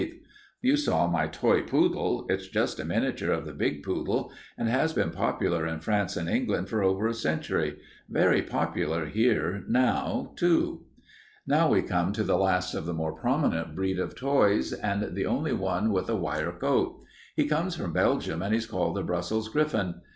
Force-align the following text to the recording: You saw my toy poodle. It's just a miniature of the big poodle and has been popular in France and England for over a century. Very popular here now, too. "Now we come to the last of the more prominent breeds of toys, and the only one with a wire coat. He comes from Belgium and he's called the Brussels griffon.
You 0.63 0.77
saw 0.77 1.05
my 1.05 1.27
toy 1.27 1.61
poodle. 1.61 2.25
It's 2.27 2.47
just 2.47 2.79
a 2.79 2.83
miniature 2.85 3.29
of 3.29 3.45
the 3.45 3.53
big 3.53 3.83
poodle 3.83 4.31
and 4.57 4.67
has 4.67 4.93
been 4.93 5.11
popular 5.11 5.67
in 5.67 5.79
France 5.79 6.17
and 6.17 6.27
England 6.27 6.69
for 6.69 6.81
over 6.81 7.05
a 7.07 7.13
century. 7.13 7.77
Very 8.09 8.41
popular 8.41 9.05
here 9.05 9.63
now, 9.67 10.31
too. 10.37 10.85
"Now 11.45 11.69
we 11.69 11.83
come 11.83 12.13
to 12.13 12.23
the 12.23 12.35
last 12.39 12.73
of 12.73 12.87
the 12.87 12.95
more 12.95 13.13
prominent 13.13 13.75
breeds 13.75 13.99
of 13.99 14.15
toys, 14.15 14.73
and 14.73 15.13
the 15.15 15.27
only 15.27 15.53
one 15.53 15.91
with 15.93 16.09
a 16.09 16.15
wire 16.15 16.51
coat. 16.53 16.99
He 17.35 17.45
comes 17.47 17.75
from 17.75 17.93
Belgium 17.93 18.41
and 18.41 18.55
he's 18.55 18.65
called 18.65 18.95
the 18.95 19.03
Brussels 19.03 19.49
griffon. 19.49 20.01